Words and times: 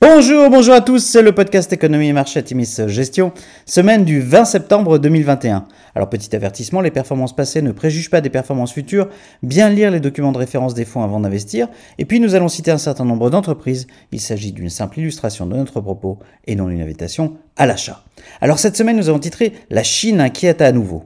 Bonjour, 0.00 0.48
bonjour 0.48 0.74
à 0.74 0.80
tous, 0.80 1.04
c'est 1.04 1.22
le 1.22 1.32
podcast 1.32 1.72
Économie 1.72 2.06
et 2.06 2.12
Marché 2.12 2.40
Timis 2.44 2.82
Gestion, 2.86 3.32
semaine 3.66 4.04
du 4.04 4.20
20 4.20 4.44
septembre 4.44 4.98
2021. 4.98 5.64
Alors 5.96 6.08
petit 6.08 6.36
avertissement, 6.36 6.80
les 6.80 6.92
performances 6.92 7.34
passées 7.34 7.62
ne 7.62 7.72
préjugent 7.72 8.08
pas 8.08 8.20
des 8.20 8.30
performances 8.30 8.72
futures, 8.72 9.08
bien 9.42 9.68
lire 9.68 9.90
les 9.90 9.98
documents 9.98 10.30
de 10.30 10.38
référence 10.38 10.74
des 10.74 10.84
fonds 10.84 11.02
avant 11.02 11.18
d'investir, 11.18 11.66
et 11.98 12.04
puis 12.04 12.20
nous 12.20 12.36
allons 12.36 12.46
citer 12.46 12.70
un 12.70 12.78
certain 12.78 13.04
nombre 13.04 13.28
d'entreprises, 13.28 13.88
il 14.12 14.20
s'agit 14.20 14.52
d'une 14.52 14.70
simple 14.70 15.00
illustration 15.00 15.46
de 15.46 15.56
notre 15.56 15.80
propos 15.80 16.20
et 16.46 16.54
non 16.54 16.68
une 16.68 16.80
invitation 16.80 17.36
à 17.56 17.66
l'achat. 17.66 18.04
Alors 18.40 18.60
cette 18.60 18.76
semaine 18.76 18.98
nous 18.98 19.08
avons 19.08 19.18
titré 19.18 19.52
La 19.68 19.82
Chine 19.82 20.20
inquiète 20.20 20.62
à 20.62 20.70
nouveau. 20.70 21.02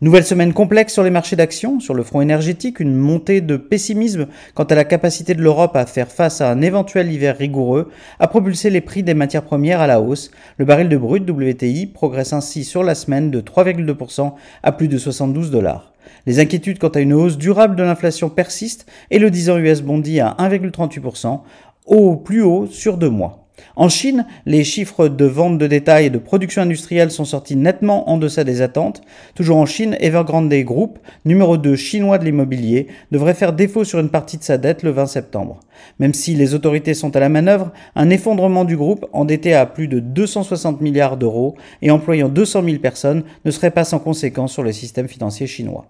Nouvelle 0.00 0.24
semaine 0.24 0.52
complexe 0.52 0.92
sur 0.92 1.04
les 1.04 1.10
marchés 1.10 1.36
d'actions, 1.36 1.78
sur 1.78 1.94
le 1.94 2.02
front 2.02 2.20
énergétique, 2.20 2.80
une 2.80 2.96
montée 2.96 3.40
de 3.40 3.56
pessimisme 3.56 4.26
quant 4.52 4.64
à 4.64 4.74
la 4.74 4.84
capacité 4.84 5.34
de 5.34 5.42
l'Europe 5.42 5.76
à 5.76 5.86
faire 5.86 6.10
face 6.10 6.40
à 6.40 6.50
un 6.50 6.62
éventuel 6.62 7.12
hiver 7.12 7.38
rigoureux, 7.38 7.92
a 8.18 8.26
propulsé 8.26 8.70
les 8.70 8.80
prix 8.80 9.04
des 9.04 9.14
matières 9.14 9.44
premières 9.44 9.80
à 9.80 9.86
la 9.86 10.00
hausse. 10.00 10.32
Le 10.58 10.64
baril 10.64 10.88
de 10.88 10.96
brut 10.96 11.30
WTI 11.30 11.86
progresse 11.86 12.32
ainsi 12.32 12.64
sur 12.64 12.82
la 12.82 12.96
semaine 12.96 13.30
de 13.30 13.40
3,2% 13.40 14.32
à 14.64 14.72
plus 14.72 14.88
de 14.88 14.98
72 14.98 15.52
dollars. 15.52 15.92
Les 16.26 16.40
inquiétudes 16.40 16.80
quant 16.80 16.88
à 16.88 17.00
une 17.00 17.12
hausse 17.12 17.38
durable 17.38 17.76
de 17.76 17.84
l'inflation 17.84 18.30
persistent 18.30 18.86
et 19.12 19.20
le 19.20 19.30
10 19.30 19.50
ans 19.50 19.58
US 19.58 19.80
bondit 19.80 20.18
à 20.18 20.34
1,38%, 20.40 21.40
au 21.86 22.16
plus 22.16 22.42
haut 22.42 22.66
sur 22.66 22.96
deux 22.96 23.10
mois. 23.10 23.43
En 23.76 23.88
Chine, 23.88 24.26
les 24.46 24.64
chiffres 24.64 25.08
de 25.08 25.24
vente 25.24 25.58
de 25.58 25.66
détail 25.66 26.06
et 26.06 26.10
de 26.10 26.18
production 26.18 26.62
industrielle 26.62 27.10
sont 27.10 27.24
sortis 27.24 27.56
nettement 27.56 28.08
en 28.08 28.18
deçà 28.18 28.44
des 28.44 28.62
attentes. 28.62 29.02
Toujours 29.34 29.56
en 29.56 29.66
Chine, 29.66 29.96
Evergrande 30.00 30.52
Group, 30.52 30.98
numéro 31.24 31.56
2 31.56 31.74
chinois 31.76 32.18
de 32.18 32.24
l'immobilier, 32.24 32.88
devrait 33.10 33.34
faire 33.34 33.52
défaut 33.52 33.84
sur 33.84 33.98
une 33.98 34.10
partie 34.10 34.38
de 34.38 34.44
sa 34.44 34.58
dette 34.58 34.82
le 34.82 34.90
20 34.90 35.06
septembre. 35.06 35.60
Même 35.98 36.14
si 36.14 36.34
les 36.34 36.54
autorités 36.54 36.94
sont 36.94 37.14
à 37.16 37.20
la 37.20 37.28
manœuvre, 37.28 37.72
un 37.96 38.10
effondrement 38.10 38.64
du 38.64 38.76
groupe, 38.76 39.06
endetté 39.12 39.54
à 39.54 39.66
plus 39.66 39.88
de 39.88 40.00
260 40.00 40.80
milliards 40.80 41.16
d'euros 41.16 41.56
et 41.82 41.90
employant 41.90 42.28
200 42.28 42.62
000 42.64 42.78
personnes, 42.78 43.24
ne 43.44 43.50
serait 43.50 43.70
pas 43.70 43.84
sans 43.84 43.98
conséquence 43.98 44.52
sur 44.52 44.62
le 44.62 44.72
système 44.72 45.08
financier 45.08 45.46
chinois. 45.46 45.86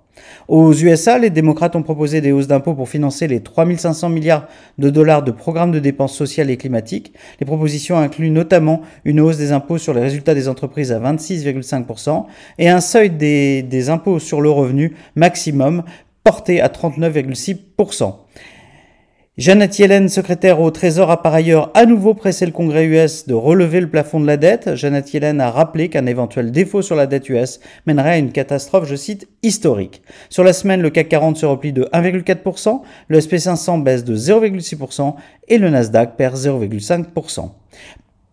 Aux 0.48 0.72
USA, 0.72 1.18
les 1.18 1.30
démocrates 1.30 1.76
ont 1.76 1.82
proposé 1.82 2.20
des 2.20 2.32
hausses 2.32 2.46
d'impôts 2.46 2.74
pour 2.74 2.88
financer 2.88 3.26
les 3.26 3.40
3500 3.40 4.08
milliards 4.10 4.46
de 4.78 4.90
dollars 4.90 5.22
de 5.22 5.32
programmes 5.32 5.72
de 5.72 5.80
dépenses 5.80 6.14
sociales 6.14 6.50
et 6.50 6.56
climatiques. 6.56 7.12
Propositions 7.54 7.98
incluent 7.98 8.30
notamment 8.30 8.82
une 9.04 9.20
hausse 9.20 9.36
des 9.36 9.52
impôts 9.52 9.78
sur 9.78 9.94
les 9.94 10.00
résultats 10.00 10.34
des 10.34 10.48
entreprises 10.48 10.90
à 10.90 10.98
26,5% 10.98 12.24
et 12.58 12.68
un 12.68 12.80
seuil 12.80 13.10
des 13.10 13.90
impôts 13.90 14.18
sur 14.18 14.40
le 14.40 14.50
revenu 14.50 14.94
maximum 15.14 15.84
porté 16.24 16.60
à 16.60 16.68
39,6%. 16.68 18.14
Janet 19.36 19.80
Yellen, 19.80 20.08
secrétaire 20.08 20.60
au 20.60 20.70
Trésor, 20.70 21.10
a 21.10 21.20
par 21.20 21.34
ailleurs 21.34 21.72
à 21.74 21.86
nouveau 21.86 22.14
pressé 22.14 22.46
le 22.46 22.52
Congrès 22.52 22.84
US 22.84 23.26
de 23.26 23.34
relever 23.34 23.80
le 23.80 23.90
plafond 23.90 24.20
de 24.20 24.28
la 24.28 24.36
dette. 24.36 24.76
Janet 24.76 25.12
Yellen 25.12 25.40
a 25.40 25.50
rappelé 25.50 25.88
qu'un 25.88 26.06
éventuel 26.06 26.52
défaut 26.52 26.82
sur 26.82 26.94
la 26.94 27.08
dette 27.08 27.28
US 27.30 27.58
mènerait 27.84 28.10
à 28.10 28.18
une 28.18 28.30
catastrophe, 28.30 28.86
je 28.86 28.94
cite, 28.94 29.26
historique. 29.42 30.02
Sur 30.30 30.44
la 30.44 30.52
semaine, 30.52 30.82
le 30.82 30.90
CAC 30.90 31.08
40 31.08 31.36
se 31.36 31.46
replie 31.46 31.72
de 31.72 31.82
1,4%, 31.92 32.82
le 33.08 33.18
SP500 33.18 33.82
baisse 33.82 34.04
de 34.04 34.14
0,6% 34.14 35.16
et 35.48 35.58
le 35.58 35.68
Nasdaq 35.68 36.16
perd 36.16 36.36
0,5%. 36.36 37.50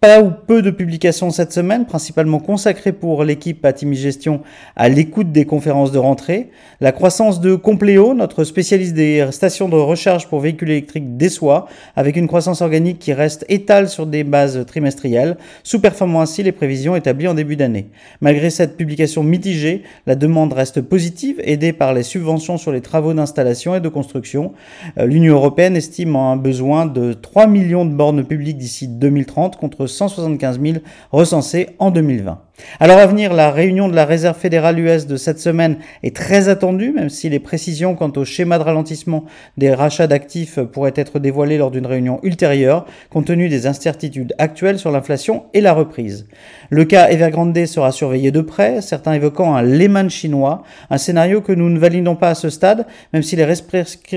Pas 0.04 0.20
ou 0.20 0.32
peu 0.32 0.64
de 0.64 0.72
publications 0.72 1.30
cette 1.30 1.54
semaine, 1.54 1.86
principalement 1.86 2.40
consacrées 2.40 2.92
pour 2.92 3.24
l'équipe 3.24 3.64
Atimi 3.64 3.96
Gestion 3.96 4.42
à 4.76 4.90
l'écoute 4.90 5.32
des 5.32 5.46
conférences 5.46 5.92
de 5.92 6.00
rentrée. 6.00 6.50
La 6.80 6.92
croissance 6.92 7.40
de 7.40 7.54
Compléo, 7.54 8.16
notre 8.16 8.44
spécialiste 8.44 8.96
des 8.96 9.28
stations 9.30 9.70
de 9.70 9.76
recharge 9.76 10.28
pour 10.28 10.40
véhicules 10.40 10.72
électriques 10.72 11.18
déçoit, 11.18 11.68
avec 11.96 12.16
une 12.16 12.26
croissance 12.26 12.64
organique 12.64 12.98
qui 12.98 13.14
reste 13.14 13.46
étale 13.48 13.90
sur 13.90 14.08
des 14.08 14.24
bases 14.24 14.66
trimestrielles, 14.66 15.38
sous-performant 15.62 16.22
ainsi 16.22 16.42
les 16.42 16.52
prévisions 16.52 16.96
établies 16.96 17.28
en 17.28 17.36
début 17.36 17.56
d'année. 17.56 17.92
Malgré 18.22 18.50
cette 18.50 18.78
publication 18.78 19.22
mitigée, 19.22 19.84
la 20.08 20.16
demande 20.16 20.54
reste 20.54 20.82
positive, 20.82 21.40
aidée 21.44 21.74
par 21.74 21.94
les 21.94 22.02
subventions 22.02 22.58
sur 22.58 22.72
les 22.72 22.82
travaux 22.82 23.14
d'installation 23.14 23.76
et 23.76 23.82
de 23.82 23.90
construction. 23.90 24.54
Euh, 24.98 25.06
L'Union 25.06 25.36
européenne 25.36 25.76
estime 25.76 26.16
un 26.16 26.38
besoin 26.38 26.88
de 26.88 27.14
3 27.14 27.46
millions 27.46 27.86
de 27.86 27.94
bornes 27.94 28.24
publiques 28.24 28.58
d'ici 28.58 28.88
2030 28.88 29.58
contre 29.58 29.91
175 29.92 30.60
000 30.60 30.80
recensés 31.12 31.76
en 31.80 31.92
2020. 31.92 32.38
Alors 32.80 33.00
à 33.00 33.06
venir, 33.06 33.34
la 33.34 33.52
réunion 33.52 33.88
de 33.88 33.96
la 33.96 34.06
Réserve 34.06 34.38
fédérale 34.38 34.80
US 34.80 35.08
de 35.08 35.16
cette 35.16 35.40
semaine 35.40 35.78
est 36.04 36.16
très 36.16 36.50
attendue, 36.50 36.92
même 36.92 37.10
si 37.10 37.30
les 37.30 37.40
précisions 37.40 37.96
quant 37.96 38.12
au 38.16 38.26
schéma 38.26 38.58
de 38.58 38.64
ralentissement 38.64 39.26
des 39.58 39.74
rachats 39.74 40.08
d'actifs 40.08 40.60
pourraient 40.60 40.94
être 40.96 41.20
dévoilées 41.20 41.58
lors 41.58 41.72
d'une 41.72 41.86
réunion 41.86 42.20
ultérieure, 42.24 42.86
compte 43.10 43.26
tenu 43.26 43.50
des 43.50 43.68
incertitudes 43.68 44.34
actuelles 44.38 44.80
sur 44.80 44.92
l'inflation 44.92 45.46
et 45.54 45.62
la 45.62 45.74
reprise. 45.74 46.28
Le 46.70 46.86
cas 46.86 47.10
Evergrande 47.10 47.66
sera 47.66 47.92
surveillé 47.92 48.32
de 48.32 48.42
près, 48.42 48.82
certains 48.82 49.14
évoquant 49.14 49.56
un 49.56 49.62
Lehman 49.62 50.10
chinois, 50.10 50.64
un 50.90 50.98
scénario 50.98 51.42
que 51.42 51.52
nous 51.52 51.70
ne 51.70 51.80
validons 51.80 52.16
pas 52.16 52.30
à 52.30 52.36
ce 52.36 52.50
stade, 52.50 52.86
même 53.14 53.24
si 53.24 53.36
les, 53.36 53.46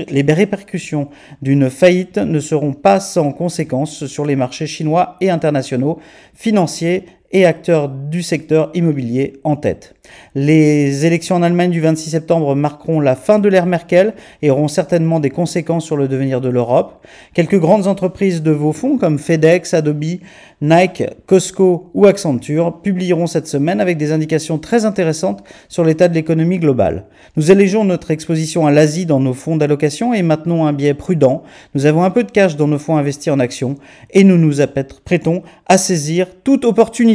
les 0.09 0.33
répercussions 0.33 1.09
d'une 1.41 1.69
faillite 1.69 2.17
ne 2.17 2.39
seront 2.39 2.73
pas 2.73 2.99
sans 2.99 3.31
conséquences 3.31 4.05
sur 4.05 4.25
les 4.25 4.35
marchés 4.35 4.67
chinois 4.67 5.17
et 5.21 5.29
internationaux, 5.29 5.99
financiers 6.33 7.05
et 7.31 7.45
acteurs 7.45 7.89
du 7.89 8.21
secteur 8.21 8.69
immobilier 8.73 9.33
en 9.43 9.55
tête. 9.55 9.95
Les 10.35 11.05
élections 11.05 11.35
en 11.35 11.41
Allemagne 11.41 11.71
du 11.71 11.81
26 11.81 12.11
septembre 12.11 12.55
marqueront 12.55 12.99
la 12.99 13.15
fin 13.15 13.39
de 13.39 13.49
l'ère 13.49 13.65
Merkel 13.65 14.13
et 14.41 14.51
auront 14.51 14.67
certainement 14.67 15.19
des 15.19 15.29
conséquences 15.29 15.85
sur 15.85 15.97
le 15.97 16.07
devenir 16.07 16.41
de 16.41 16.49
l'Europe. 16.49 17.05
Quelques 17.33 17.59
grandes 17.59 17.87
entreprises 17.87 18.43
de 18.43 18.51
vos 18.51 18.73
fonds 18.73 18.97
comme 18.97 19.17
FedEx, 19.17 19.73
Adobe, 19.73 20.19
Nike, 20.61 21.03
Costco 21.25 21.89
ou 21.93 22.05
Accenture 22.05 22.81
publieront 22.81 23.27
cette 23.27 23.47
semaine 23.47 23.81
avec 23.81 23.97
des 23.97 24.11
indications 24.11 24.57
très 24.57 24.85
intéressantes 24.85 25.43
sur 25.67 25.83
l'état 25.83 26.07
de 26.07 26.13
l'économie 26.13 26.59
globale. 26.59 27.05
Nous 27.35 27.51
allégeons 27.51 27.83
notre 27.83 28.11
exposition 28.11 28.65
à 28.67 28.71
l'Asie 28.71 29.05
dans 29.05 29.19
nos 29.19 29.33
fonds 29.33 29.57
d'allocation 29.57 30.13
et 30.13 30.21
maintenons 30.21 30.65
un 30.65 30.73
biais 30.73 30.93
prudent. 30.93 31.43
Nous 31.73 31.85
avons 31.85 32.03
un 32.03 32.11
peu 32.11 32.23
de 32.23 32.31
cash 32.31 32.55
dans 32.55 32.67
nos 32.67 32.79
fonds 32.79 32.97
investis 32.97 33.33
en 33.33 33.39
actions 33.39 33.75
et 34.11 34.23
nous 34.23 34.37
nous 34.37 34.61
apprêtons 34.61 35.43
à 35.67 35.77
saisir 35.77 36.27
toute 36.43 36.65
opportunité. 36.65 37.14